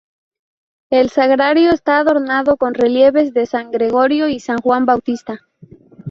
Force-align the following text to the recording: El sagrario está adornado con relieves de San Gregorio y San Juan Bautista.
El 0.89 1.11
sagrario 1.11 1.69
está 1.69 1.99
adornado 1.99 2.57
con 2.57 2.73
relieves 2.73 3.35
de 3.35 3.45
San 3.45 3.69
Gregorio 3.69 4.27
y 4.29 4.39
San 4.39 4.57
Juan 4.57 4.87
Bautista. 4.87 5.41